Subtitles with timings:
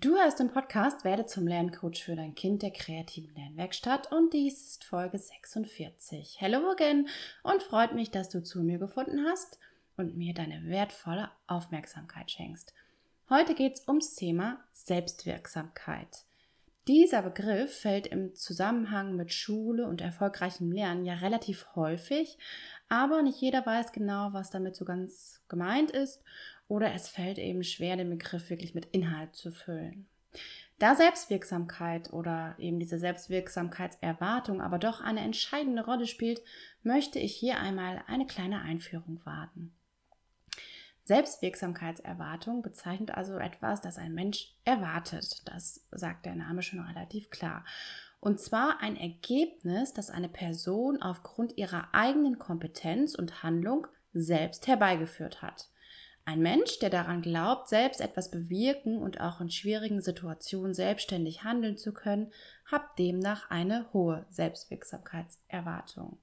[0.00, 4.66] Du hörst den Podcast Werde zum Lerncoach für dein Kind der kreativen Lernwerkstatt und dies
[4.66, 6.40] ist Folge 46.
[6.40, 7.06] Hello again
[7.42, 9.58] und freut mich, dass du zu mir gefunden hast
[9.98, 12.72] und mir deine wertvolle Aufmerksamkeit schenkst.
[13.28, 16.24] Heute geht es ums Thema Selbstwirksamkeit.
[16.88, 22.38] Dieser Begriff fällt im Zusammenhang mit Schule und erfolgreichem Lernen ja relativ häufig,
[22.88, 26.22] aber nicht jeder weiß genau, was damit so ganz gemeint ist
[26.70, 30.06] oder es fällt eben schwer, den Begriff wirklich mit Inhalt zu füllen.
[30.78, 36.40] Da Selbstwirksamkeit oder eben diese Selbstwirksamkeitserwartung aber doch eine entscheidende Rolle spielt,
[36.84, 39.74] möchte ich hier einmal eine kleine Einführung wagen.
[41.04, 45.42] Selbstwirksamkeitserwartung bezeichnet also etwas, das ein Mensch erwartet.
[45.46, 47.64] Das sagt der Name schon relativ klar.
[48.20, 55.42] Und zwar ein Ergebnis, das eine Person aufgrund ihrer eigenen Kompetenz und Handlung selbst herbeigeführt
[55.42, 55.68] hat.
[56.24, 61.76] Ein Mensch, der daran glaubt, selbst etwas bewirken und auch in schwierigen Situationen selbstständig handeln
[61.76, 62.32] zu können,
[62.66, 66.18] hat demnach eine hohe Selbstwirksamkeitserwartung.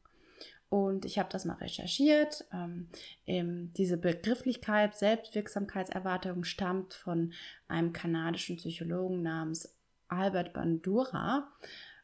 [0.70, 2.46] Und ich habe das mal recherchiert.
[2.54, 2.90] Ähm,
[3.26, 7.34] diese Begrifflichkeit Selbstwirksamkeitserwartung stammt von
[7.68, 9.78] einem kanadischen Psychologen namens
[10.10, 11.50] Albert Bandura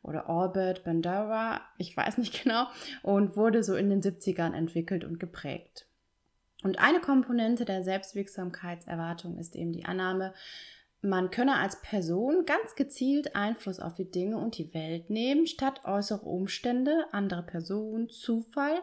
[0.01, 2.67] oder Albert Bandura, ich weiß nicht genau,
[3.01, 5.87] und wurde so in den 70ern entwickelt und geprägt.
[6.63, 10.33] Und eine Komponente der Selbstwirksamkeitserwartung ist eben die Annahme,
[11.01, 15.81] man könne als Person ganz gezielt Einfluss auf die Dinge und die Welt nehmen, statt
[15.83, 18.81] äußere Umstände, andere Personen, Zufall,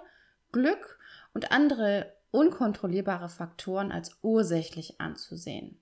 [0.53, 0.99] Glück
[1.33, 5.81] und andere unkontrollierbare Faktoren als ursächlich anzusehen.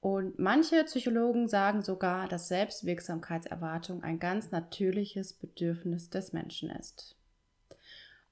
[0.00, 7.14] Und manche Psychologen sagen sogar, dass Selbstwirksamkeitserwartung ein ganz natürliches Bedürfnis des Menschen ist.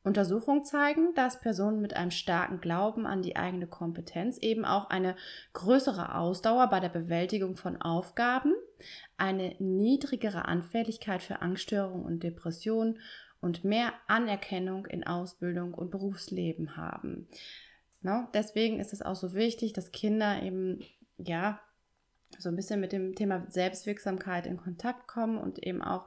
[0.03, 5.15] Untersuchungen zeigen, dass Personen mit einem starken Glauben an die eigene Kompetenz eben auch eine
[5.53, 8.55] größere Ausdauer bei der Bewältigung von Aufgaben,
[9.19, 12.99] eine niedrigere Anfälligkeit für Angststörungen und Depressionen
[13.41, 17.28] und mehr Anerkennung in Ausbildung und Berufsleben haben.
[18.03, 20.81] No, deswegen ist es auch so wichtig, dass Kinder eben
[21.19, 21.61] ja
[22.38, 26.06] so ein bisschen mit dem Thema Selbstwirksamkeit in Kontakt kommen und eben auch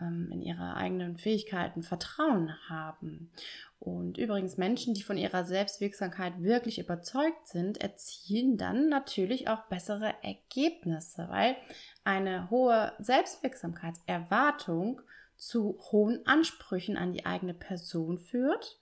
[0.00, 3.30] in ihre eigenen Fähigkeiten Vertrauen haben.
[3.78, 10.14] Und übrigens Menschen, die von ihrer Selbstwirksamkeit wirklich überzeugt sind, erzielen dann natürlich auch bessere
[10.22, 11.56] Ergebnisse, weil
[12.04, 15.00] eine hohe Selbstwirksamkeitserwartung
[15.36, 18.78] zu hohen Ansprüchen an die eigene Person führt,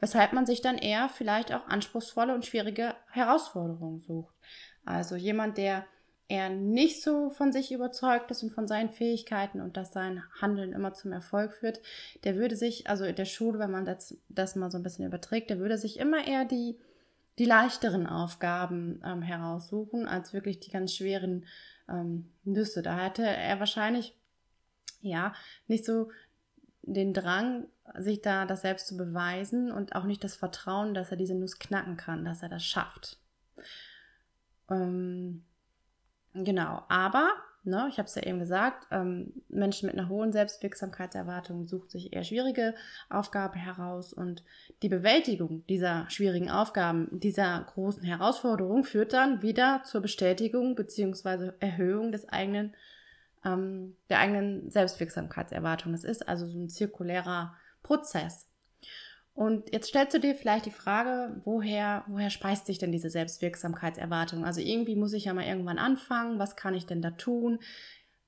[0.00, 4.34] weshalb man sich dann eher vielleicht auch anspruchsvolle und schwierige Herausforderungen sucht.
[4.84, 5.86] Also jemand, der
[6.30, 10.72] er nicht so von sich überzeugt ist und von seinen Fähigkeiten und dass sein Handeln
[10.72, 11.80] immer zum Erfolg führt,
[12.22, 15.04] der würde sich, also in der Schule, wenn man das, das mal so ein bisschen
[15.04, 16.78] überträgt, der würde sich immer eher die,
[17.38, 21.46] die leichteren Aufgaben ähm, heraussuchen, als wirklich die ganz schweren
[21.88, 22.82] ähm, Nüsse.
[22.82, 24.16] Da hätte er wahrscheinlich,
[25.00, 25.34] ja,
[25.66, 26.12] nicht so
[26.82, 27.66] den Drang,
[27.98, 31.58] sich da das selbst zu beweisen und auch nicht das Vertrauen, dass er diese Nuss
[31.58, 33.18] knacken kann, dass er das schafft.
[34.70, 35.42] Ähm,
[36.34, 37.32] Genau, aber,
[37.64, 42.12] ne, ich habe es ja eben gesagt, ähm, Menschen mit einer hohen Selbstwirksamkeitserwartung sucht sich
[42.12, 42.74] eher schwierige
[43.08, 44.44] Aufgaben heraus und
[44.82, 51.52] die Bewältigung dieser schwierigen Aufgaben, dieser großen Herausforderung führt dann wieder zur Bestätigung bzw.
[51.58, 52.74] Erhöhung des eigenen,
[53.44, 55.90] ähm, der eigenen Selbstwirksamkeitserwartung.
[55.90, 58.49] Das ist also so ein zirkulärer Prozess.
[59.32, 64.44] Und jetzt stellst du dir vielleicht die Frage, woher, woher speist sich denn diese Selbstwirksamkeitserwartung?
[64.44, 66.38] Also irgendwie muss ich ja mal irgendwann anfangen.
[66.38, 67.60] Was kann ich denn da tun?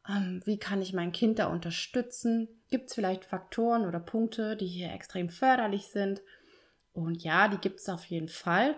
[0.08, 2.48] Ähm, wie kann ich mein Kind da unterstützen?
[2.70, 6.22] Gibt es vielleicht Faktoren oder Punkte, die hier extrem förderlich sind?
[6.92, 8.76] Und ja, die gibt es auf jeden Fall.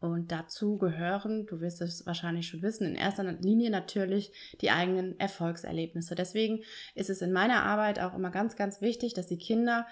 [0.00, 5.20] Und dazu gehören, du wirst es wahrscheinlich schon wissen, in erster Linie natürlich die eigenen
[5.20, 6.14] Erfolgserlebnisse.
[6.14, 6.62] Deswegen
[6.94, 9.86] ist es in meiner Arbeit auch immer ganz, ganz wichtig, dass die Kinder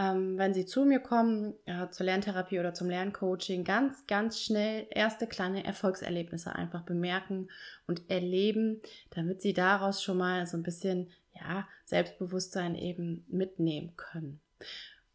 [0.00, 4.86] ähm, wenn Sie zu mir kommen, äh, zur Lerntherapie oder zum Lerncoaching, ganz, ganz schnell
[4.90, 7.48] erste kleine Erfolgserlebnisse einfach bemerken
[7.86, 8.80] und erleben,
[9.10, 14.40] damit Sie daraus schon mal so ein bisschen, ja, Selbstbewusstsein eben mitnehmen können.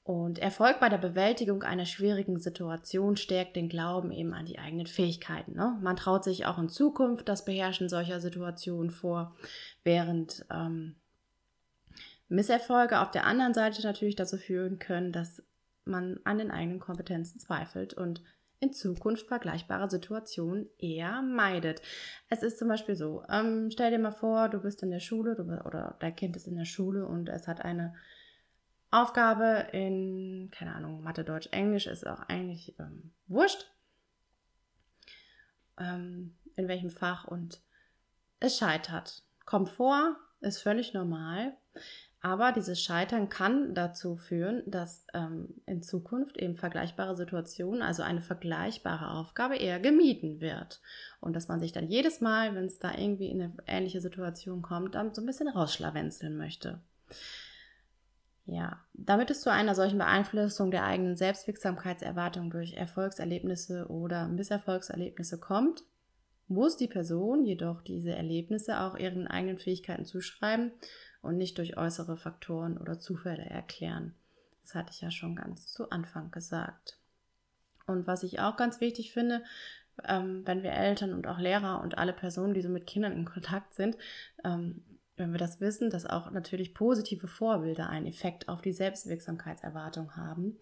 [0.03, 4.85] Und Erfolg bei der Bewältigung einer schwierigen Situation stärkt den Glauben eben an die eigenen
[4.85, 5.55] Fähigkeiten.
[5.55, 5.79] Ne?
[5.81, 9.35] Man traut sich auch in Zukunft das Beherrschen solcher Situationen vor,
[9.83, 10.95] während ähm,
[12.27, 15.43] Misserfolge auf der anderen Seite natürlich dazu führen können, dass
[15.85, 18.23] man an den eigenen Kompetenzen zweifelt und
[18.59, 21.81] in Zukunft vergleichbare Situationen eher meidet.
[22.29, 25.35] Es ist zum Beispiel so, ähm, stell dir mal vor, du bist in der Schule
[25.35, 27.93] du, oder dein Kind ist in der Schule und es hat eine
[28.91, 33.69] Aufgabe in, keine Ahnung, Mathe, Deutsch, Englisch ist auch eigentlich ähm, wurscht,
[35.77, 37.61] ähm, in welchem Fach und
[38.39, 39.23] es scheitert.
[39.45, 41.57] Kommt vor, ist völlig normal.
[42.25, 48.23] Aber dieses Scheitern kann dazu führen, dass ähm, in Zukunft eben vergleichbare Situationen, also eine
[48.23, 50.81] vergleichbare Aufgabe eher gemieden wird.
[51.21, 54.63] Und dass man sich dann jedes Mal, wenn es da irgendwie in eine ähnliche Situation
[54.63, 56.79] kommt, dann so ein bisschen rausschlawenzeln möchte.
[58.47, 65.83] Ja, damit es zu einer solchen Beeinflussung der eigenen Selbstwirksamkeitserwartung durch Erfolgserlebnisse oder Misserfolgserlebnisse kommt,
[66.47, 70.71] muss die Person jedoch diese Erlebnisse auch ihren eigenen Fähigkeiten zuschreiben
[71.25, 74.15] und nicht durch äußere Faktoren oder Zufälle erklären.
[74.63, 76.97] Das hatte ich ja schon ganz zu Anfang gesagt.
[77.87, 79.43] Und was ich auch ganz wichtig finde,
[80.03, 83.25] ähm, wenn wir Eltern und auch Lehrer und alle Personen, die so mit Kindern in
[83.25, 83.97] Kontakt sind,
[84.43, 84.83] ähm,
[85.17, 90.57] wenn wir das wissen, dass auch natürlich positive Vorbilder einen Effekt auf die Selbstwirksamkeitserwartung haben.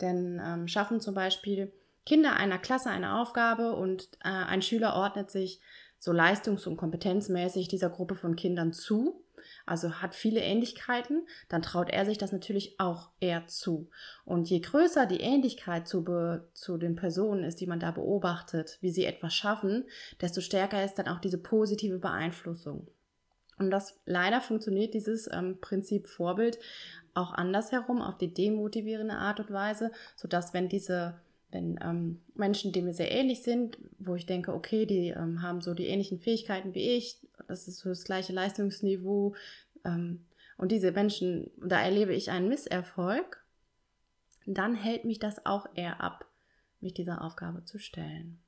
[0.00, 1.72] Denn ähm, schaffen zum Beispiel
[2.04, 5.60] Kinder einer Klasse eine Aufgabe und äh, ein Schüler ordnet sich
[5.98, 9.23] so leistungs- und kompetenzmäßig dieser Gruppe von Kindern zu,
[9.66, 13.88] also hat viele Ähnlichkeiten, dann traut er sich das natürlich auch eher zu.
[14.24, 18.78] Und je größer die Ähnlichkeit zu, be, zu den Personen ist, die man da beobachtet,
[18.80, 19.84] wie sie etwas schaffen,
[20.20, 22.88] desto stärker ist dann auch diese positive Beeinflussung.
[23.58, 26.58] Und das leider funktioniert dieses ähm, Prinzip Vorbild
[27.14, 31.14] auch andersherum auf die demotivierende Art und Weise, sodass wenn diese
[31.54, 35.60] wenn ähm, Menschen, die mir sehr ähnlich sind, wo ich denke, okay, die ähm, haben
[35.60, 37.16] so die ähnlichen Fähigkeiten wie ich,
[37.48, 39.34] das ist so das gleiche Leistungsniveau,
[39.84, 40.24] ähm,
[40.56, 43.44] und diese Menschen, da erlebe ich einen Misserfolg,
[44.46, 46.26] dann hält mich das auch eher ab,
[46.80, 48.40] mich dieser Aufgabe zu stellen.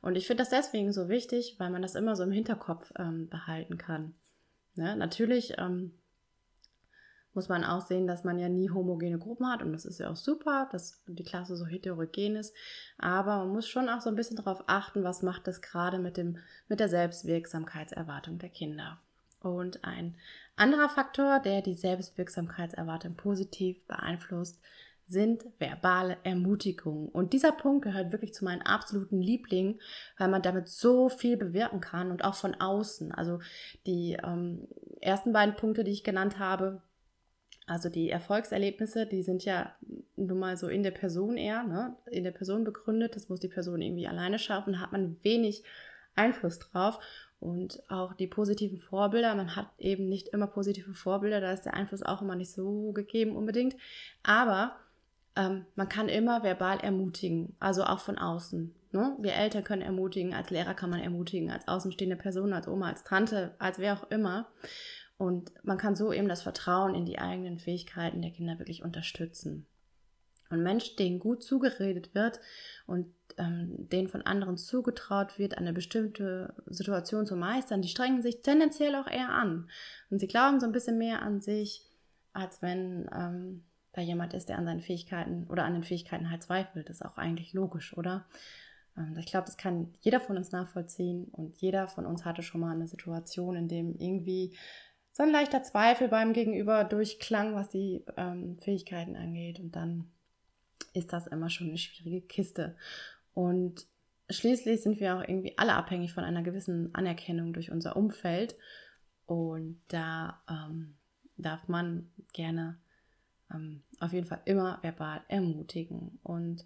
[0.00, 3.28] Und ich finde das deswegen so wichtig, weil man das immer so im Hinterkopf ähm,
[3.28, 4.14] behalten kann.
[4.74, 4.96] Ne?
[4.96, 5.92] Natürlich ähm,
[7.34, 10.10] muss man auch sehen, dass man ja nie homogene Gruppen hat und das ist ja
[10.10, 12.54] auch super, dass die Klasse so heterogen ist.
[12.98, 16.16] Aber man muss schon auch so ein bisschen darauf achten, was macht das gerade mit,
[16.16, 16.38] dem,
[16.68, 18.98] mit der Selbstwirksamkeitserwartung der Kinder.
[19.40, 20.16] Und ein
[20.56, 24.60] anderer Faktor, der die Selbstwirksamkeitserwartung positiv beeinflusst,
[25.10, 27.08] sind verbale Ermutigungen.
[27.08, 29.80] Und dieser Punkt gehört wirklich zu meinen absoluten Lieblingen,
[30.18, 33.10] weil man damit so viel bewirken kann und auch von außen.
[33.10, 33.40] Also
[33.86, 34.68] die ähm,
[35.00, 36.82] ersten beiden Punkte, die ich genannt habe,
[37.70, 39.72] also die Erfolgserlebnisse, die sind ja
[40.16, 41.94] nun mal so in der Person eher, ne?
[42.10, 43.14] in der Person begründet.
[43.14, 45.62] Das muss die Person irgendwie alleine schaffen, da hat man wenig
[46.16, 46.98] Einfluss drauf.
[47.38, 51.74] Und auch die positiven Vorbilder, man hat eben nicht immer positive Vorbilder, da ist der
[51.74, 53.76] Einfluss auch immer nicht so gegeben unbedingt.
[54.24, 54.74] Aber
[55.36, 58.74] ähm, man kann immer verbal ermutigen, also auch von außen.
[58.90, 59.16] Ne?
[59.20, 63.04] Wir Eltern können ermutigen, als Lehrer kann man ermutigen, als außenstehende Person, als Oma, als
[63.04, 64.48] Tante, als wer auch immer.
[65.20, 69.66] Und man kann so eben das Vertrauen in die eigenen Fähigkeiten der Kinder wirklich unterstützen.
[70.48, 72.40] Und Menschen, denen gut zugeredet wird
[72.86, 78.40] und ähm, denen von anderen zugetraut wird, eine bestimmte Situation zu meistern, die strengen sich
[78.40, 79.68] tendenziell auch eher an.
[80.08, 81.84] Und sie glauben so ein bisschen mehr an sich,
[82.32, 86.42] als wenn ähm, da jemand ist, der an seinen Fähigkeiten oder an den Fähigkeiten halt
[86.42, 86.88] zweifelt.
[86.88, 88.24] Das ist auch eigentlich logisch, oder?
[88.96, 92.62] Ähm, ich glaube, das kann jeder von uns nachvollziehen und jeder von uns hatte schon
[92.62, 94.56] mal eine Situation, in dem irgendwie
[95.12, 99.58] so ein leichter Zweifel beim Gegenüber durchklang, was die ähm, Fähigkeiten angeht.
[99.58, 100.10] Und dann
[100.92, 102.76] ist das immer schon eine schwierige Kiste.
[103.34, 103.86] Und
[104.28, 108.56] schließlich sind wir auch irgendwie alle abhängig von einer gewissen Anerkennung durch unser Umfeld.
[109.26, 110.96] Und da ähm,
[111.36, 112.78] darf man gerne
[113.52, 116.18] ähm, auf jeden Fall immer verbal ermutigen.
[116.22, 116.64] Und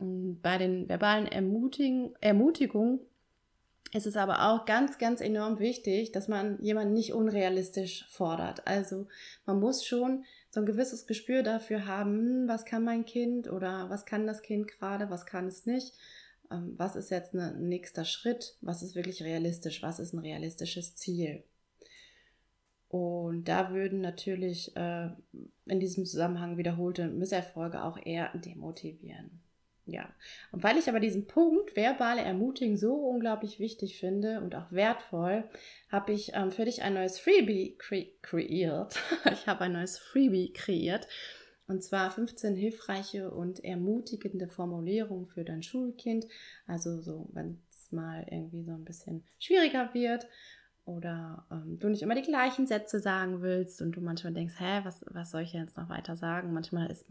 [0.00, 3.00] ähm, bei den verbalen Ermutigen, Ermutigungen
[3.92, 8.66] ist es aber auch ganz, ganz enorm wichtig, dass man jemanden nicht unrealistisch fordert.
[8.66, 9.06] Also
[9.46, 13.88] man muss schon so ein gewisses Gespür dafür haben, hm, was kann mein Kind oder
[13.90, 15.94] was kann das Kind gerade, was kann es nicht,
[16.50, 20.94] ähm, was ist jetzt ein nächster Schritt, was ist wirklich realistisch, was ist ein realistisches
[20.94, 21.44] Ziel.
[22.88, 25.10] Und da würden natürlich äh,
[25.66, 29.42] in diesem Zusammenhang wiederholte Misserfolge auch eher demotivieren.
[29.90, 30.06] Ja,
[30.52, 35.44] und weil ich aber diesen Punkt verbale Ermutigen so unglaublich wichtig finde und auch wertvoll,
[35.90, 39.00] habe ich ähm, für dich ein neues Freebie kre kreiert.
[39.32, 41.08] ich habe ein neues Freebie kreiert.
[41.66, 46.26] Und zwar 15 hilfreiche und ermutigende Formulierungen für dein Schulkind.
[46.66, 50.26] Also so, wenn es mal irgendwie so ein bisschen schwieriger wird
[50.84, 54.80] oder ähm, du nicht immer die gleichen Sätze sagen willst und du manchmal denkst, hä,
[54.84, 56.52] was, was soll ich jetzt noch weiter sagen?
[56.52, 57.06] Manchmal ist,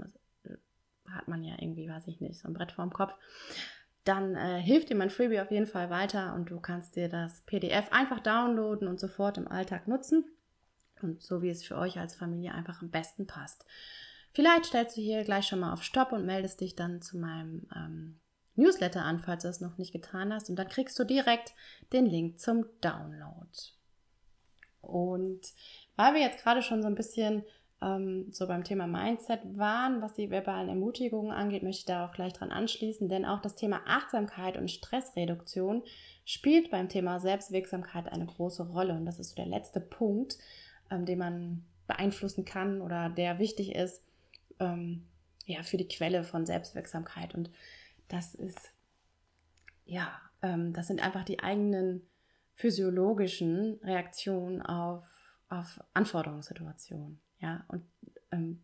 [1.11, 3.13] hat man ja irgendwie, weiß ich nicht, so ein Brett vorm Kopf.
[4.03, 7.41] Dann äh, hilft dir mein Freebie auf jeden Fall weiter und du kannst dir das
[7.41, 10.25] PDF einfach downloaden und sofort im Alltag nutzen.
[11.01, 13.65] Und so wie es für euch als Familie einfach am besten passt.
[14.33, 17.67] Vielleicht stellst du hier gleich schon mal auf Stopp und meldest dich dann zu meinem
[17.75, 18.19] ähm,
[18.55, 20.49] Newsletter an, falls du es noch nicht getan hast.
[20.49, 21.53] Und dann kriegst du direkt
[21.93, 23.47] den Link zum Download.
[24.81, 25.41] Und
[25.95, 27.43] weil wir jetzt gerade schon so ein bisschen
[27.81, 32.11] ähm, so beim Thema Mindset waren, was die verbalen Ermutigungen angeht, möchte ich da auch
[32.11, 35.83] gleich dran anschließen, denn auch das Thema Achtsamkeit und Stressreduktion
[36.25, 38.93] spielt beim Thema Selbstwirksamkeit eine große Rolle.
[38.93, 40.37] Und das ist so der letzte Punkt,
[40.89, 44.03] ähm, den man beeinflussen kann oder der wichtig ist,
[44.59, 45.07] ähm,
[45.45, 47.33] ja, für die Quelle von Selbstwirksamkeit.
[47.35, 47.49] Und
[48.07, 48.73] das ist,
[49.85, 52.01] ja, ähm, das sind einfach die eigenen
[52.55, 55.05] physiologischen Reaktionen auf,
[55.47, 57.21] auf Anforderungssituationen.
[57.39, 57.83] Ja, und
[58.31, 58.61] ähm,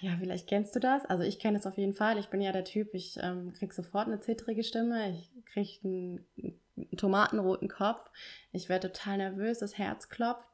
[0.00, 1.04] ja, vielleicht kennst du das.
[1.06, 2.18] Also ich kenne es auf jeden Fall.
[2.18, 6.26] Ich bin ja der Typ, ich ähm, kriege sofort eine zittrige Stimme, ich kriege einen,
[6.76, 8.10] einen tomatenroten Kopf,
[8.52, 10.48] ich werde total nervös, das Herz klopft.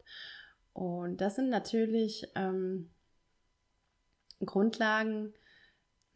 [0.75, 2.91] Und das sind natürlich ähm,
[4.45, 5.33] Grundlagen,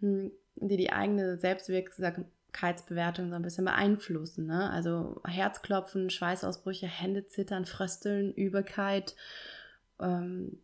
[0.01, 4.47] hm, die die eigene Selbstwirksamkeitsbewertung so ein bisschen beeinflussen.
[4.47, 4.71] Ne?
[4.71, 9.17] Also Herzklopfen, Schweißausbrüche, Hände zittern, Frösteln, Übelkeit.
[10.03, 10.61] Ähm,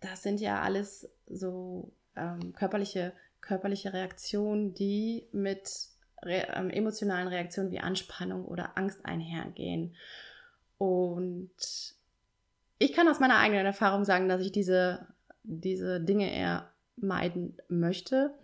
[0.00, 5.70] das sind ja alles so ähm, körperliche, körperliche Reaktionen, die mit
[6.22, 9.94] re ähm, emotionalen Reaktionen wie Anspannung oder Angst einhergehen.
[10.78, 11.50] Und
[12.78, 15.06] ich kann aus meiner eigenen Erfahrung sagen, dass ich diese,
[15.42, 18.34] diese Dinge eher meiden möchte,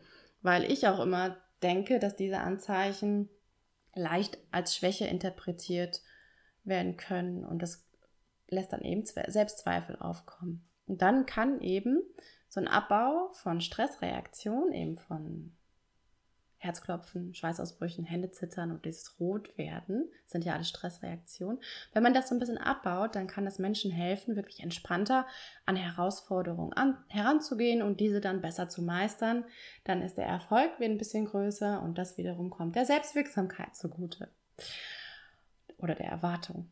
[0.43, 3.29] weil ich auch immer denke, dass diese Anzeichen
[3.95, 6.03] leicht als Schwäche interpretiert
[6.65, 7.84] werden können und das
[8.55, 10.65] lässt dann eben Selbstzweifel aufkommen.
[10.87, 12.03] Und dann kann eben
[12.49, 15.53] so ein Abbau von Stressreaktionen, eben von
[16.65, 21.59] Herzklopfen, Schweißausbrüchen, Hände zittern und dieses Rotwerden, sind ja alle Stressreaktionen.
[21.93, 25.27] Wenn man das so ein bisschen abbaut, dann kann das Menschen helfen, wirklich entspannter
[25.67, 29.45] an Herausforderungen an, heranzugehen und diese dann besser zu meistern.
[29.85, 34.31] Dann ist der Erfolg wieder ein bisschen größer und das wiederum kommt der Selbstwirksamkeit zugute.
[35.77, 36.71] Oder der Erwartung.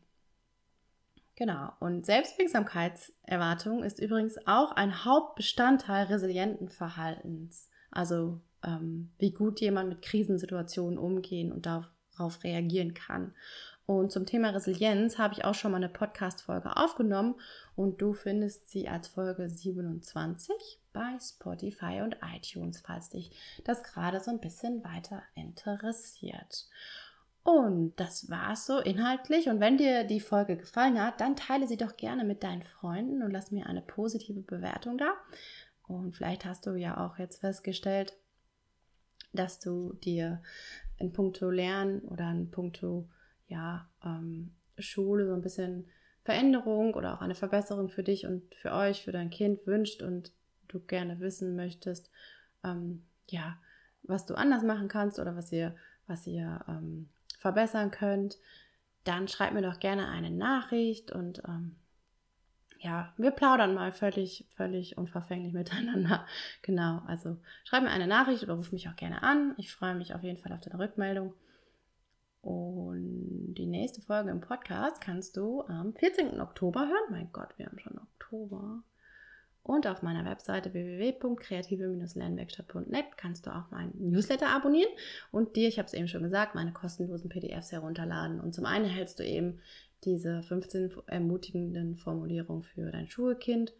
[1.35, 1.71] Genau.
[1.79, 7.69] Und Selbstwirksamkeitserwartung ist übrigens auch ein Hauptbestandteil resilienten Verhaltens.
[7.89, 13.33] Also ähm, wie gut jemand mit Krisensituationen umgehen und darauf reagieren kann.
[13.85, 17.35] Und zum Thema Resilienz habe ich auch schon mal eine Podcast-Folge aufgenommen
[17.75, 20.55] und du findest sie als Folge 27
[20.93, 23.31] bei Spotify und iTunes, falls dich
[23.65, 26.67] das gerade so ein bisschen weiter interessiert.
[27.43, 29.49] Und das war's so inhaltlich.
[29.49, 33.21] Und wenn dir die Folge gefallen hat, dann teile sie doch gerne mit deinen Freunden
[33.21, 35.13] und lass mir eine positive Bewertung da.
[35.87, 38.13] Und vielleicht hast du ja auch jetzt festgestellt,
[39.33, 40.41] dass du dir
[40.97, 43.09] in puncto Lernen oder in puncto
[43.47, 45.87] ja, ähm, Schule so ein bisschen
[46.23, 50.31] Veränderung oder auch eine Verbesserung für dich und für euch, für dein Kind wünscht und
[50.69, 52.09] du gerne wissen möchtest,
[52.63, 53.57] ähm, ja,
[54.03, 55.75] was du anders machen kannst oder was ihr,
[56.07, 57.09] was ihr ähm,
[57.43, 58.37] verbessern könnt,
[59.03, 61.75] dann schreib mir doch gerne eine Nachricht und ähm,
[62.79, 66.25] ja, wir plaudern mal völlig, völlig unverfänglich miteinander.
[66.61, 69.53] Genau, also schreib mir eine Nachricht oder ruf mich auch gerne an.
[69.57, 71.33] Ich freue mich auf jeden Fall auf deine Rückmeldung.
[72.41, 76.39] Und die nächste Folge im Podcast kannst du am 14.
[76.39, 77.11] Oktober hören.
[77.11, 78.83] Mein Gott, wir haben schon Oktober.
[79.63, 84.91] Und auf meiner Webseite www.kreative-lernwerkstatt.net kannst du auch meinen Newsletter abonnieren
[85.31, 88.41] und dir, ich habe es eben schon gesagt, meine kostenlosen PDFs herunterladen.
[88.41, 89.61] Und zum einen hältst du eben
[90.03, 93.71] diese 15 ermutigenden Formulierungen für dein Schulkind.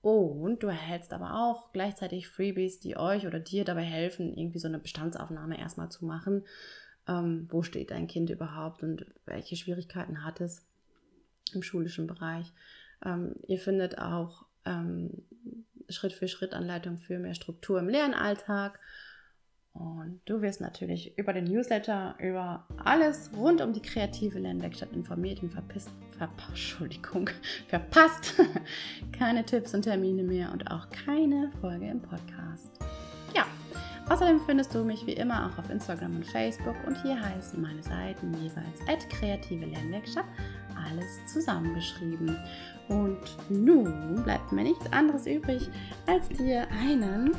[0.00, 4.66] Und du erhältst aber auch gleichzeitig Freebies, die euch oder dir dabei helfen, irgendwie so
[4.66, 6.44] eine Bestandsaufnahme erstmal zu machen.
[7.06, 10.66] Ähm, wo steht dein Kind überhaupt und welche Schwierigkeiten hat es
[11.54, 12.52] im schulischen Bereich?
[13.04, 15.22] Ähm, ihr findet auch ähm,
[15.88, 18.78] Schritt für Schritt Anleitung für mehr Struktur im Lernalltag
[19.74, 25.42] und du wirst natürlich über den Newsletter über alles rund um die kreative Lernwerkstatt informiert
[25.42, 27.30] und verpisst, verpa Entschuldigung,
[27.68, 28.34] verpasst
[29.18, 32.78] keine Tipps und Termine mehr und auch keine Folge im Podcast.
[33.34, 33.46] Ja,
[34.10, 37.82] außerdem findest du mich wie immer auch auf Instagram und Facebook und hier heißen meine
[37.82, 40.26] Seiten jeweils kreative Lernwerkstatt,
[40.84, 42.36] alles zusammengeschrieben.
[42.88, 45.68] Und nun bleibt mir nichts anderes übrig,
[46.06, 47.32] als dir einen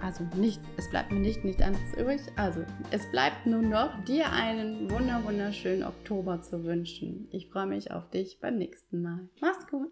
[0.00, 2.20] also nicht, es bleibt mir nicht nichts anderes übrig.
[2.36, 7.28] Also es bleibt nur noch, dir einen wunder wunderschönen Oktober zu wünschen.
[7.30, 9.28] Ich freue mich auf dich beim nächsten Mal.
[9.40, 9.88] Mach's gut.